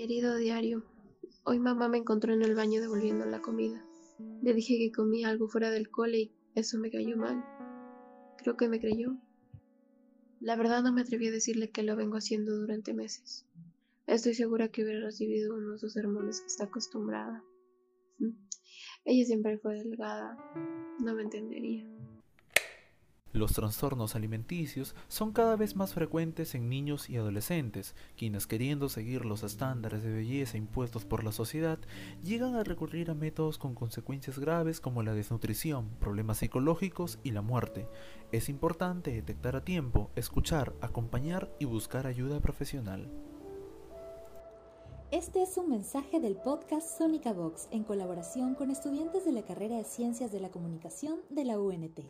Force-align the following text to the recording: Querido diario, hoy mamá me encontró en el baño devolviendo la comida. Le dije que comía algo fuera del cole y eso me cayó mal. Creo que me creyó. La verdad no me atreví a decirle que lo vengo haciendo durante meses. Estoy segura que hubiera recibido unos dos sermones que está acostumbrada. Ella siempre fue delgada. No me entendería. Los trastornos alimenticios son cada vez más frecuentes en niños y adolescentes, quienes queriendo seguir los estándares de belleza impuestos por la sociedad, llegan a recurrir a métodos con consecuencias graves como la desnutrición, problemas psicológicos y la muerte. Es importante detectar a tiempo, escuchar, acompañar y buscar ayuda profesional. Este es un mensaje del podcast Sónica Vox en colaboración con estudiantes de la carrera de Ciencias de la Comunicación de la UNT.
Querido 0.00 0.38
diario, 0.38 0.82
hoy 1.44 1.58
mamá 1.58 1.86
me 1.90 1.98
encontró 1.98 2.32
en 2.32 2.40
el 2.40 2.54
baño 2.54 2.80
devolviendo 2.80 3.26
la 3.26 3.42
comida. 3.42 3.84
Le 4.40 4.54
dije 4.54 4.78
que 4.78 4.90
comía 4.90 5.28
algo 5.28 5.46
fuera 5.46 5.70
del 5.70 5.90
cole 5.90 6.18
y 6.18 6.32
eso 6.54 6.78
me 6.78 6.90
cayó 6.90 7.18
mal. 7.18 7.44
Creo 8.38 8.56
que 8.56 8.70
me 8.70 8.80
creyó. 8.80 9.18
La 10.40 10.56
verdad 10.56 10.82
no 10.82 10.90
me 10.90 11.02
atreví 11.02 11.28
a 11.28 11.30
decirle 11.30 11.70
que 11.70 11.82
lo 11.82 11.96
vengo 11.96 12.16
haciendo 12.16 12.56
durante 12.56 12.94
meses. 12.94 13.44
Estoy 14.06 14.32
segura 14.32 14.68
que 14.68 14.84
hubiera 14.84 15.00
recibido 15.00 15.54
unos 15.54 15.82
dos 15.82 15.92
sermones 15.92 16.40
que 16.40 16.46
está 16.46 16.64
acostumbrada. 16.64 17.44
Ella 19.04 19.26
siempre 19.26 19.58
fue 19.58 19.74
delgada. 19.74 20.34
No 20.98 21.14
me 21.14 21.24
entendería. 21.24 21.86
Los 23.40 23.54
trastornos 23.54 24.16
alimenticios 24.16 24.94
son 25.08 25.32
cada 25.32 25.56
vez 25.56 25.74
más 25.74 25.94
frecuentes 25.94 26.54
en 26.54 26.68
niños 26.68 27.08
y 27.08 27.16
adolescentes, 27.16 27.94
quienes 28.14 28.46
queriendo 28.46 28.90
seguir 28.90 29.24
los 29.24 29.44
estándares 29.44 30.02
de 30.02 30.12
belleza 30.12 30.58
impuestos 30.58 31.06
por 31.06 31.24
la 31.24 31.32
sociedad, 31.32 31.78
llegan 32.22 32.54
a 32.54 32.64
recurrir 32.64 33.10
a 33.10 33.14
métodos 33.14 33.56
con 33.56 33.74
consecuencias 33.74 34.38
graves 34.38 34.78
como 34.78 35.02
la 35.02 35.14
desnutrición, 35.14 35.88
problemas 36.00 36.36
psicológicos 36.36 37.18
y 37.22 37.30
la 37.30 37.40
muerte. 37.40 37.88
Es 38.30 38.50
importante 38.50 39.10
detectar 39.10 39.56
a 39.56 39.64
tiempo, 39.64 40.10
escuchar, 40.16 40.74
acompañar 40.82 41.50
y 41.58 41.64
buscar 41.64 42.06
ayuda 42.06 42.40
profesional. 42.40 43.10
Este 45.12 45.42
es 45.42 45.56
un 45.56 45.70
mensaje 45.70 46.20
del 46.20 46.36
podcast 46.36 46.98
Sónica 46.98 47.32
Vox 47.32 47.68
en 47.70 47.84
colaboración 47.84 48.54
con 48.54 48.70
estudiantes 48.70 49.24
de 49.24 49.32
la 49.32 49.46
carrera 49.46 49.78
de 49.78 49.84
Ciencias 49.84 50.30
de 50.30 50.40
la 50.40 50.50
Comunicación 50.50 51.20
de 51.30 51.44
la 51.46 51.58
UNT. 51.58 52.00